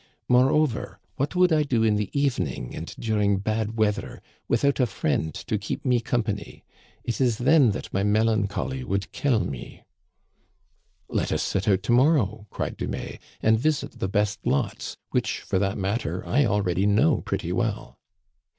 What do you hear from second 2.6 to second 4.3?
and during bad weath er,